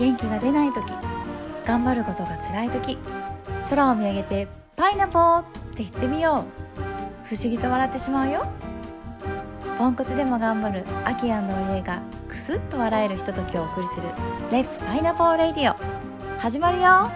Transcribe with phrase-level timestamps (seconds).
[0.00, 0.82] 元気が出ない時
[1.66, 2.96] 頑張ることが辛い時
[3.68, 5.44] 空を見上げて「パイナポー!」っ
[5.76, 6.70] て言ってみよう。
[7.26, 8.44] 不思議と笑ってしまうよ。
[9.78, 14.02] ポンコツでも頑張るアキアンの家がクスッと笑えるひとときをお送りする
[14.50, 15.76] 「レッツパイナポーレディオ」
[16.40, 17.08] 始まるよ。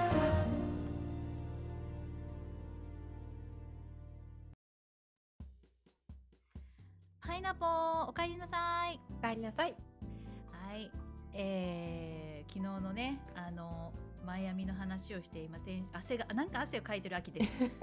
[7.21, 9.01] パイナポーおかえりなさい。
[9.23, 9.75] お帰りなさい。
[10.53, 10.91] はい、
[11.33, 12.04] えー、
[12.55, 13.93] 昨日のねあの
[14.25, 15.59] マイアミの話をして今
[15.93, 17.51] 汗がなんか汗をかいてる秋です。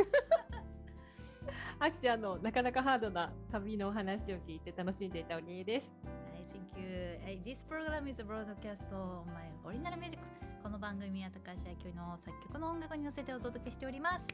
[1.78, 5.94] あきちゃんのなかなかハードな旅のお話を聞いて楽しんでいたおにえです。
[6.06, 7.20] はい、Thank you.
[7.44, 10.24] This program is broadcast on my original music.
[10.64, 14.28] この番組は高橋明夫の作曲の音楽に乗せてお届けしております。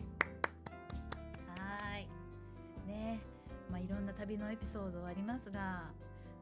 [1.60, 2.08] はい。
[2.86, 3.22] ね
[3.72, 5.92] まあいろんな旅のエピソードはありますが、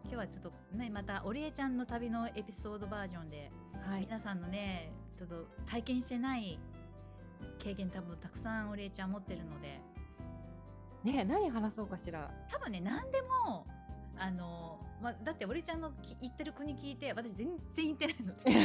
[0.04, 3.54] 今日はちょっとねまた織江ちゃんの旅のエピソードバージョンで、
[3.90, 6.60] は皆さんのねちょっと体験してない
[7.60, 9.80] 経験多分たくさん織江ちゃん持ってるので、
[11.04, 12.32] ねえ何話そうかしら。
[12.52, 13.66] 多分ね何でも
[14.18, 18.52] あの、まあ、だって織ちゃんのき行ってる国聞いて私全然行ってないので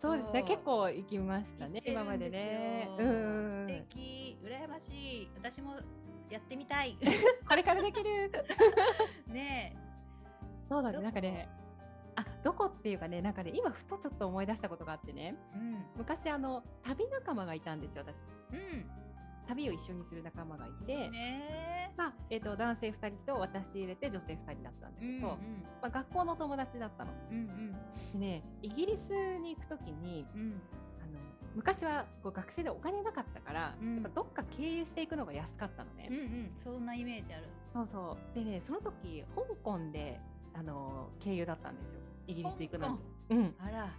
[0.00, 0.42] そうですね。
[0.42, 1.82] 結構行きましたね。
[1.86, 2.88] 今までね。
[2.98, 3.10] うんう
[3.48, 3.66] ん素うん。
[3.88, 5.76] 敵羨ましい私も
[6.30, 6.98] やってみたい
[7.48, 8.30] これからできる。
[9.32, 9.74] ね
[10.68, 11.00] そうだね。
[11.00, 11.48] なんかね。
[12.16, 15.36] あ、どこっていうかね、なんかね、今ふとちょっと思い出したことがあってね。
[15.54, 18.04] えうん昔あの旅仲間がいたんですよ。
[18.06, 18.22] 私。
[18.22, 18.26] う
[19.46, 21.10] 旅を一緒にする仲間がいて。
[21.96, 25.28] まあ、えっ、と、男性二人と私入れて女性二人だったんだえうんけど。
[25.28, 25.36] ま
[25.82, 27.12] あ、学校の友達だったの。
[27.30, 27.72] うん
[28.12, 30.26] でね、イギリスに行くときに。
[30.34, 30.62] うんうん
[31.02, 31.18] あの
[31.54, 36.08] 昔はこう学生でお金なかったから、うんやっぱどっか経由していくのが安かったのね。
[36.10, 40.20] うんうんそんなイメージあるそうそうでねその時香港で
[40.54, 42.00] あの経由だったんですよ。
[42.26, 42.98] イギリス行くの
[43.30, 43.36] に。
[43.36, 43.90] うん、あら。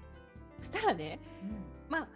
[0.62, 1.92] そしたらねうん。
[1.92, 2.08] まあ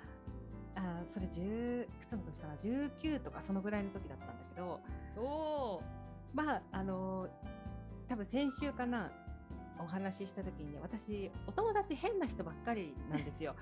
[0.76, 4.80] あそれ10いくつの年かな19とかそのぐらいの時だったんだけど
[5.18, 5.84] おお
[6.34, 7.28] まああの
[8.08, 9.12] 多分先週かな
[9.80, 13.56] お話しした時にね私お友達変な人ばっかりなんですよ。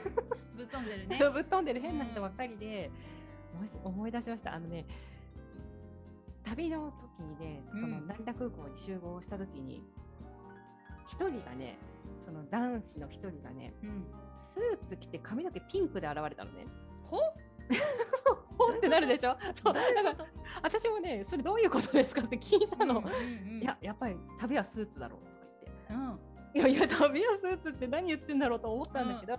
[0.56, 1.18] ぶっ飛んでるね。
[1.32, 2.90] ぶっ飛んでる変な人ばっかりで、
[3.54, 4.54] 思い思い出しました。
[4.54, 4.84] あのね
[6.42, 8.06] 旅の時にねそのうん。
[8.06, 9.82] 成田空港に集合した時に
[11.06, 11.76] 一人がね
[12.20, 14.04] その男子の一人がねうん。
[14.38, 16.66] スーツ着て髪の毛ピンクで現れたのね。
[17.04, 17.18] ほ？
[18.58, 19.36] ほんってなるでしょ？
[19.54, 19.74] そう。
[19.74, 20.26] どういうなんか
[20.62, 23.02] 私もねそれどういうことですかって聞いたの。
[23.60, 25.32] いややっぱり旅はスーツだろうとか
[25.64, 25.94] 言って。
[25.94, 26.20] うん。
[26.54, 29.38] いやいや旅はスーツって何言ってんだろうと思ったんだけど、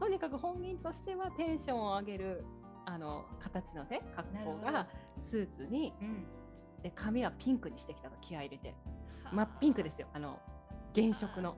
[0.00, 2.44] とにかく本人としてはテンションを上げる
[2.86, 4.88] あの形のね格好が
[5.18, 6.26] スーツにうん。
[6.82, 8.68] で髪はピンクにしてきたの気合い入れて。
[8.70, 9.34] はあ。
[9.34, 10.08] 真っピンクですよ。
[10.14, 10.38] あの
[10.96, 11.56] 原色の、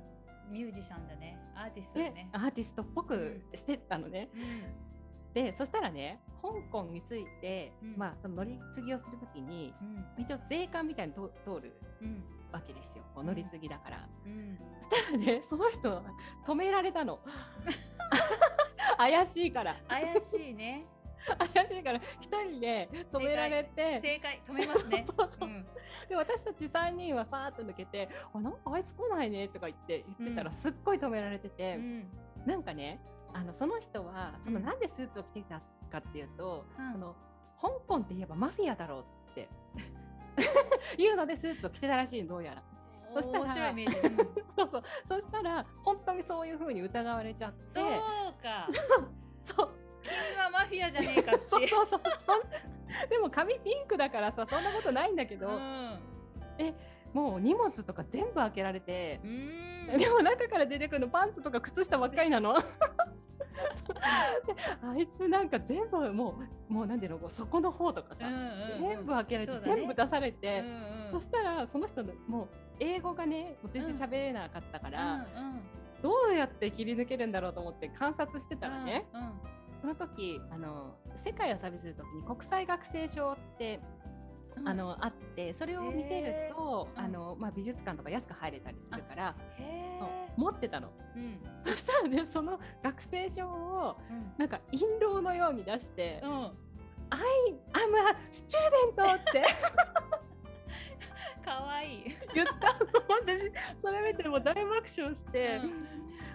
[0.50, 1.38] ミュージシャンだね。
[1.54, 2.10] アーティストだね。
[2.10, 5.32] ねアーティストっぽくしてったのね、うん。
[5.34, 7.94] でそしたらね香港について、うん。
[7.96, 10.22] まあその乗り継ぎをするときにうん。
[10.22, 12.24] 一応税関みたいに通通るうん。
[12.52, 13.04] わけですよ。
[13.14, 14.58] こう乗り継ぎだから、うん。
[14.80, 16.02] そしたらね その人
[16.46, 17.20] 止められたの。
[18.96, 19.76] 怪しいから。
[19.88, 20.86] 怪しいね
[21.54, 24.00] 怪しいから一人で止められて。
[24.00, 24.42] 正解。
[24.46, 25.04] 止めますね。
[25.18, 25.52] そうそうう。
[25.52, 25.66] ん。
[26.08, 30.56] で私たち3人はファーッと抜けて「あなんかあいつ来ないね」とか言って言ってたらうん。
[30.56, 32.08] すっごい止められてうて、ん。
[32.46, 33.00] なんかね
[33.32, 36.92] あのその人はそのうんなんでスーツを着てきたかっていうと、うん。
[36.92, 37.16] その
[37.60, 39.48] 香港って言えばマフィアだろうって
[40.96, 42.62] いうのでスーツを着てたらしいのどうやら。
[43.14, 43.86] そしたらうん。
[43.88, 44.82] そうそう。
[45.08, 47.80] そしたら本当にそういう風に疑われちゃって。
[47.80, 48.68] そうか。
[49.44, 52.00] そう君はマフィアじゃねえかって そうそうそう
[53.10, 55.98] でも髪ピンクだからさそんなことないんだけど、うん。
[57.12, 59.20] もう荷物とか全部開けられて。
[59.24, 59.98] う、ん。
[59.98, 62.54] でも中から出てくるのパンツとか靴下ばっかりなの。
[62.54, 62.62] で
[64.82, 66.38] あいつなんか全部も
[66.68, 68.44] うもうなんていうの底の方とかさ、うんうんう
[68.86, 68.88] ん。
[68.88, 69.60] 全部開けられて、ね。
[69.62, 71.12] 全部出されて、うんうん。
[71.12, 72.48] そしたらその人のもう
[72.80, 75.60] 英語がねもう全然喋れなかったから、うんうん。
[76.02, 83.80] どうやって切り抜けるんだろうと思って観察してたらね、うんうんその時あの世界を旅する時に国際学生証って
[84.56, 84.68] うん。
[84.68, 89.36] あのあってそれを見せると、あのまあ、美術館とか安く入れたりするから
[90.36, 90.88] 持ってたの。
[91.14, 91.38] うん。
[91.62, 94.32] そしたらねその学生証をうん。
[94.36, 96.30] なんか印籠のように出してうん
[97.10, 99.44] 「I am a student」って。
[101.44, 102.04] かわいい。
[102.34, 102.90] 言ったの。
[103.08, 103.52] 私
[103.82, 104.66] それ見てもう大爆
[104.96, 105.60] 笑して、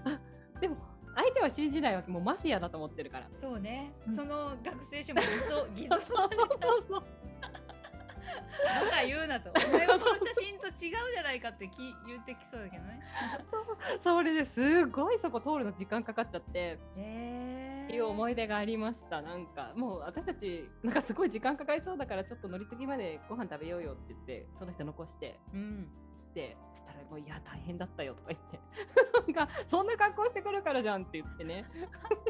[0.06, 0.19] あ
[0.60, 0.78] でも
[1.15, 3.27] 相手は信じないわけもうマフィアだと思ってるから。
[3.39, 4.15] そうね、うん。
[4.15, 6.68] その学生証も 偽造偽そうそう造された。
[6.68, 7.04] そうそう
[8.63, 9.51] バカ言うなと。
[9.51, 11.77] お前はこの写真と違違うじゃないかってき
[12.07, 13.01] 言ってきそうだけどね。
[14.04, 25.89] それですごいそこ通るの時間かかっちゃってへっていう思い出がありましたなんかもう私たちなんかすごい時間かかりそうだからちょっと乗り継ぎまでご飯食べようよって言ってその人残してうん。
[26.36, 28.53] 行っしたらもういや大変だったよとか言って
[29.74, 31.66] そんな格好してくるからじゃんって言ってね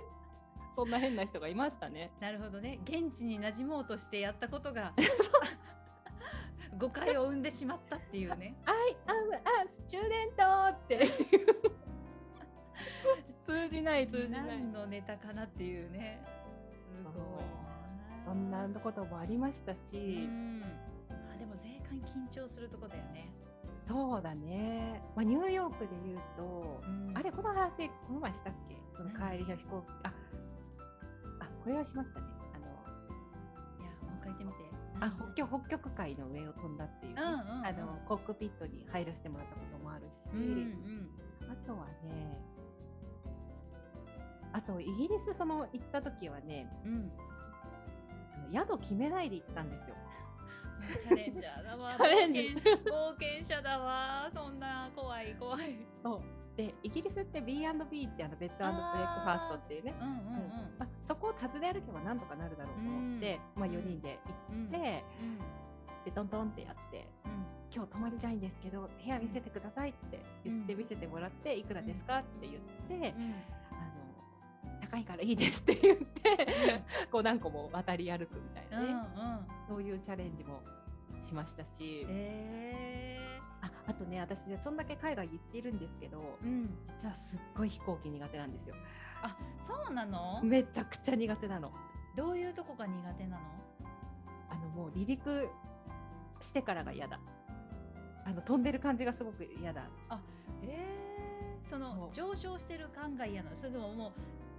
[0.78, 2.10] そんな変な人がいましたね。
[2.22, 2.80] なるほどね。
[2.86, 4.94] 現地に馴染もうとしてやったことが
[6.80, 8.56] 誤解を生んでしまったっていうね。
[8.66, 9.42] I am a
[9.86, 11.02] student って
[13.44, 16.26] 通じない通じない何のネタかなっていうね。
[16.96, 17.20] すごいな。
[18.26, 20.64] そんなこともありましたうし、ん。
[21.30, 23.34] あでも税関緊張するとこだよね。
[23.88, 27.12] そうだね、まあ、ニューヨークで言うと、うん。
[27.18, 28.78] あれこの話この前したっけ？
[28.96, 29.86] その帰りの飛行機。
[30.04, 30.14] あ
[31.40, 32.26] あこれはしましたね。
[32.54, 34.58] あのいやもう一回言ってみて。
[35.02, 37.44] あ何北極北極海の上を飛んだっていうあ
[37.74, 41.52] のコックピットに入らせてもらったこともあるし、うんうん。
[41.52, 42.42] あとはね
[44.54, 47.12] あとイギリスその行った時はねうん。
[48.54, 49.96] 宿決めないで行ったんですよ。
[51.00, 51.90] チャレンジャーだわ。
[51.90, 54.30] チャレンジ冒険冒険者だわ。
[54.32, 55.78] そんな怖い怖い。
[56.04, 56.22] そう
[56.56, 60.16] でイギリスって B&B ってあのベッドブレックファーストっていうねうんうん
[60.78, 64.20] まあ、そこを訪ね歩けばなんとかなるだろうと思って、まあ、4人で
[64.52, 64.58] うん。
[64.58, 65.64] うん行って、うん
[66.04, 67.08] でトントンってやって
[67.74, 72.62] 「今日泊まりたいんですけど部屋見せてください」って言ってうん見せてもらって「いくらですか?」って言っ
[73.02, 73.24] てうん。
[73.24, 73.63] うん「あの
[74.94, 79.48] 高いからいいです」って言ってこう何個も渡り歩くみたいなね、うんうん。
[79.68, 80.62] そういうチャレンジも
[81.24, 86.46] しましたし、えああとね私ねそんだけ海外行っているんですけどー。
[86.46, 86.78] うん。
[86.86, 88.76] 実はすっごい飛行機苦手なんですよ
[89.24, 90.42] あ、そうなの？
[90.44, 91.72] めちゃくちゃ苦手なの
[92.16, 93.44] どういうとこが苦手なの？
[94.52, 95.50] あのもう離陸
[96.40, 97.20] してからが嫌だ
[98.26, 99.90] あの飛んでる感じがすごく嫌だ
[100.62, 103.56] えー、その上昇してる感が嫌なの？
[103.58, 104.12] それとももう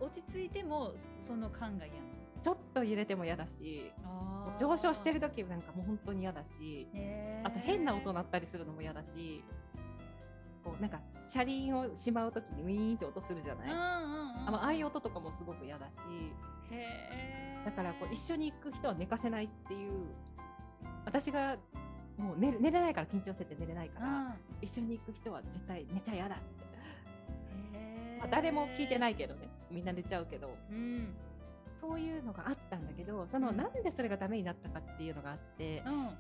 [0.04, 2.06] 落ち着いてもそその感が嫌なの？
[2.42, 3.90] ちょっと揺れても嫌だし
[4.58, 6.86] 上昇してる時なんかもう本当に嫌だし
[7.42, 9.42] あと変な音鳴ったりするのも嫌だし
[10.62, 13.84] こうなんか車輪をしまう時にウィーンって音するじゃない、うんうんう
[14.44, 14.48] ん。
[14.48, 15.98] あのああいう音とかもすごく嫌だし
[17.64, 19.92] だからこう一緒に行く人は寝かせないっていう
[21.06, 21.56] 私が
[22.18, 24.34] もう寝寝れないから緊張してて寝れないから、うん。
[24.60, 26.44] 一緒に行く人は絶対寝ちゃ嫌だって、
[28.18, 31.14] まあ、誰も聞いてないけどねみんな寝ちゃうけどうん。
[31.76, 33.56] そういうのがあったんだけどその、うん。
[33.56, 36.10] なんでそれがダメになったかっていうのがあって、あのうんね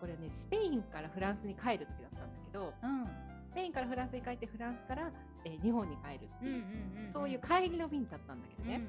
[0.00, 3.06] これはねスペインからフランスに帰る時だったんだけどうん。
[3.50, 5.10] スペインからフランスに帰ってフランスから、
[5.44, 8.82] えー日本に帰るっていう、うんうんうんそういう帰りの便だったんだけどうんね、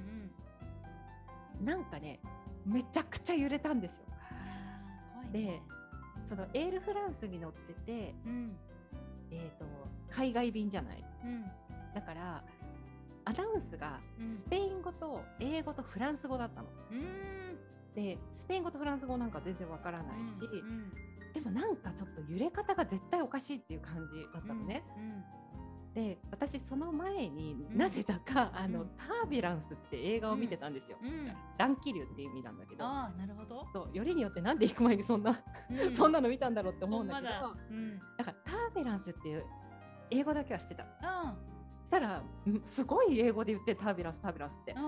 [1.60, 1.66] うん。
[1.66, 2.20] なんかね
[2.66, 4.04] めちゃくちゃ揺れたんですよ。
[5.32, 5.62] でね。
[6.28, 8.56] そのエールフランスに乗ってて、うん。
[9.32, 9.66] えー、と
[10.10, 11.04] 海外便じゃない。
[11.24, 11.44] うん。
[11.96, 12.44] だから
[13.26, 14.30] アナウンスがうん。
[14.30, 16.68] スペイン語と英語とフランス語だったの。
[16.92, 17.58] うん。
[17.96, 20.92] でスペイン語とフランス語なんか全然わからないし、うん
[21.32, 24.84] でもなんかちょっと揺れ方が絶対おかしいっていう感じだったのね。
[24.98, 25.24] うん
[25.96, 27.78] で私その前にうん。
[27.78, 30.98] なぜだか、あのうんタービュランスって映画を見てたんですよ。
[31.02, 31.08] うん。
[31.08, 31.34] うん。
[31.58, 32.86] 乱気流っていう意味なんだけど。
[32.86, 33.66] ああなるほど。
[33.74, 35.36] そうよりによってなんで行く前にそんな、う
[35.98, 37.28] そんなの見たんだろうって思うんだけど。
[37.30, 38.24] だ。
[38.24, 39.44] からタービュランスっていう
[40.12, 41.49] 英語だけは知ってたうん
[41.90, 42.24] したらん
[42.68, 44.74] すごい英語で言ってタービュランスタービュランスって。
[44.74, 44.82] うん。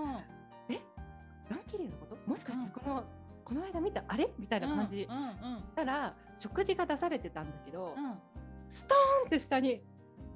[1.50, 2.16] 乱気流のこと？
[2.30, 2.66] もしかしうん。
[2.68, 3.04] てこの、
[3.44, 4.04] この間見た？
[4.08, 4.30] あれ？
[4.38, 8.14] みたいな感じ、うんうんしたら食事が出されてたんだけど、うん。
[8.70, 9.82] ストーンって下に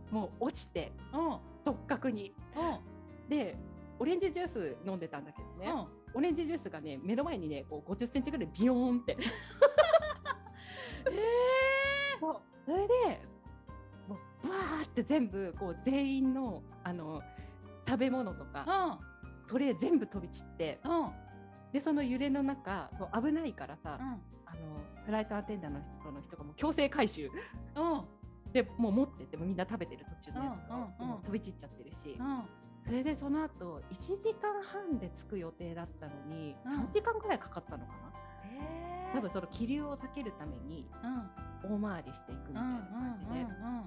[0.09, 1.25] もう落ちてうん。
[1.27, 2.33] うん直角に。
[2.55, 3.29] うん。
[3.29, 3.55] で
[3.99, 5.71] オレンジジュース飲んでたんだけどね、
[6.13, 9.17] オレンジジュースがね目の前にねこう50センチぐらいビヨーンって。
[11.07, 11.13] え
[12.19, 12.41] そう。
[12.65, 12.93] それで
[14.95, 17.21] ブワーって全部こう全員のあの
[17.87, 21.05] 食べ物とかートレー全部飛び散ってうん。
[21.05, 21.11] うん
[21.73, 24.07] でその揺れの中そう危ないからさ、うん。
[24.45, 27.25] あのフライトアテンダーの人の人がもう強制回収。
[27.25, 27.31] うん。
[28.53, 32.43] でもう持ってってもみんな食べてる途中のやつがう飛び散っちゃってるし、うん。
[32.85, 36.79] それでその後1時間半で着く予定だったのに、うん。
[36.83, 37.97] 3時間ぐらいかかったのかな？
[39.11, 41.77] え多分その気流を避けるためにうん。
[41.77, 43.85] 大回りしていくみたいな感じで、うんうんうん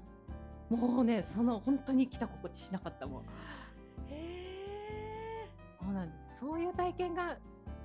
[0.70, 3.22] もうねその本当に来た心地しなかったもん。
[4.08, 5.48] へ
[5.80, 6.40] そうなんです。
[6.40, 7.37] そういう体験が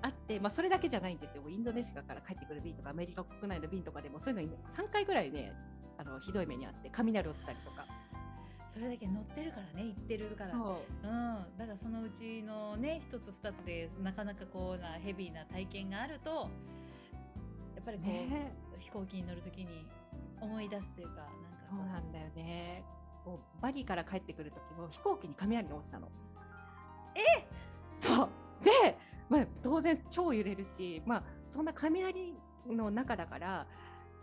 [0.01, 1.43] あって、まあ、それだけじゃないんですよ。
[1.49, 5.53] インドネシアから帰ってくる便とかアメリカ国内の便とかでもそういうのに3回ぐらいね
[5.97, 7.85] あのひどい目にあって雷落ちたりとか。
[7.89, 10.51] ーそれだけ乗ってるからね行ってるから。
[10.51, 11.07] そう。
[11.07, 16.49] うん、だからそのうちのね一つ二つでなかなかこうなヘビーな体験があると
[17.75, 18.51] やっぱりこう、ね。
[18.79, 19.85] 飛行機に乗るときに
[20.41, 21.33] 思い出すというかなんか
[21.77, 22.84] そうなんだよね。
[23.24, 26.10] こうバリから帰ってくる時も飛行機に雷が落ちたの。
[27.15, 27.48] え？
[28.00, 28.30] そう。
[28.63, 28.98] で、
[29.30, 32.34] まあ、当然超揺れるし、まあ、そんな雷
[32.68, 33.68] の中だから、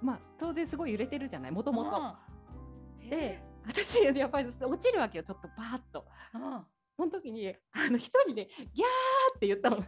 [0.02, 1.50] まあ、当然すごい揺れてるじゃない？
[1.50, 1.97] もともと。
[1.97, 6.07] うんで、私やっぱり落ちるわけよちょっとバーッと。
[6.97, 9.78] その時にあの一人でギャーって言ったの。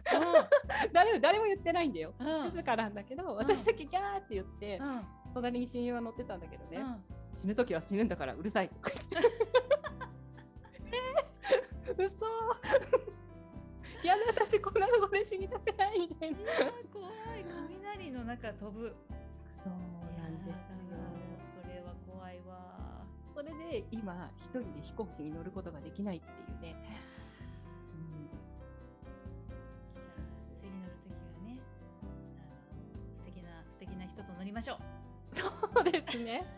[0.91, 2.41] 誰も誰も言ってないんだよ、うん。
[2.41, 4.81] 静かなんだけど私だけギャーって言って、
[5.33, 9.29] 隣に親友は乗ってたんだけどね、うん死ぬ時は死ぬんだからうるさいとか言って
[11.87, 12.25] えー、嘘。
[14.05, 16.37] やだ私こんなとこで死にたくないみたいな。
[16.39, 16.43] い
[16.93, 17.45] 怖い。
[17.79, 18.95] 雷の中飛ぶ。
[19.63, 19.73] そう
[20.19, 20.53] なんですよ。
[20.53, 20.57] い
[20.91, 23.05] やーそれは怖いわ。
[23.33, 26.75] それで今一人で飛行機に乗ることができないっていうね。
[29.97, 30.13] じゃあ
[30.55, 31.59] 次乗るときはね
[32.01, 34.92] あの素敵な素敵な人と乗りましょう
[35.33, 36.45] そうですね。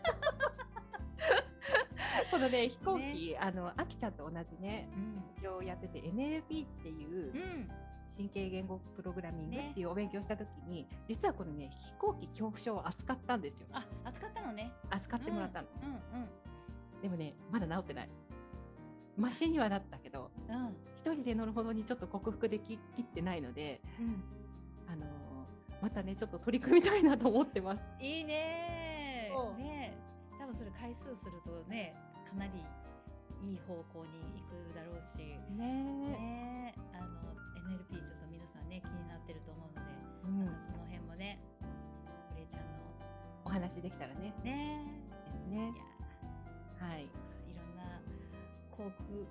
[2.30, 7.68] このね飛行機、あのあきちゃんと同じねうん勉強をやってて NLP っていううん
[8.16, 13.66] 神経言語プログラミングねっていうお勉強した時に、実はこのね飛行機恐怖症を扱ったんですよ。
[13.72, 15.68] あ扱ったのね扱ってもらったの。
[15.82, 16.28] うんうん
[17.02, 18.08] でもねまだ治ってない。
[19.16, 24.22] マシにはなったけどうん一人で乗るほどにちょっと克服でききってないので、うん
[24.88, 25.35] あのー
[25.80, 27.82] またねちょっと取り組みたいなと思ってます。
[28.00, 29.32] いいね。
[29.58, 29.96] ね。
[30.38, 31.94] 多分それ回数するとね
[32.28, 32.52] かなり
[33.42, 35.18] いい方向に行くだろうし。
[35.56, 35.64] ね。
[36.08, 36.74] ね。
[36.94, 37.06] あの
[37.68, 39.92] NLP ちょっと皆さんね気になってると思うので、
[40.24, 40.44] うん。
[40.46, 41.38] またその辺もね
[42.30, 42.66] 堀江ちゃんの
[43.44, 44.34] お話できたらね。
[44.42, 44.84] ね。
[45.26, 45.72] ですね。
[46.80, 47.04] はい。
[47.04, 47.08] い
[47.54, 48.00] ろんな
[48.70, 48.90] 航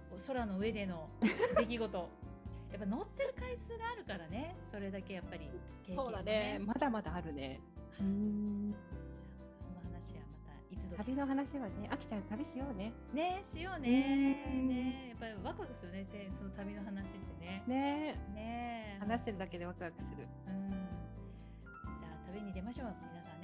[0.10, 1.10] 空空の上での
[1.58, 2.10] 出来事
[2.72, 5.50] やっぱ乗ってる回数があるからねそれだけやっぱり
[5.84, 6.60] 経験そうだね。
[6.66, 7.60] まだまだあるね。
[8.00, 8.72] うん。
[9.16, 9.26] じゃ
[9.60, 12.92] あその話はまたいつど旅の話はね、あきちゃん旅しようね。
[13.14, 20.28] ねしようねうんねやっぱりワクワクするねでその旅の話ってねねね話してるだけでワクワクする。
[20.48, 22.88] うんじゃあ旅に出ましょう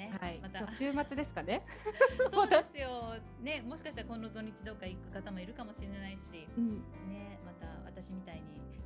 [0.02, 0.18] ね。
[0.20, 0.40] はい。
[0.42, 0.72] また。
[0.74, 1.62] 週末ですかね。
[2.32, 3.16] そうですよ。
[3.42, 6.48] ねもしかしたら今度土日どっか行く方もいるかもしれないし。
[6.58, 6.78] うん。
[7.10, 8.42] ねまた私みたいに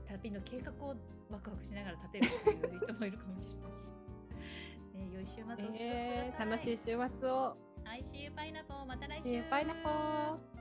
[0.07, 0.95] 旅の計画を
[1.29, 3.87] ワクワクしながら立てるっていう人もいるかもしれないし、
[4.93, 7.57] ね、良い週末をお過ごしください、えー楽しい週末を。
[7.83, 10.54] はい、See you パイナポーまた来 See 週 you, パイナポー